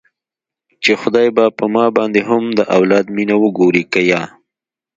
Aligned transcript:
چې 0.83 0.91
خداى 1.01 1.29
به 1.37 1.45
په 1.57 1.65
ما 1.73 1.85
باندې 1.97 2.21
هم 2.29 2.43
د 2.57 2.59
اولاد 2.77 3.05
مينه 3.15 3.35
وګوري 3.43 3.83
که 3.93 4.01
يه. 4.09 4.21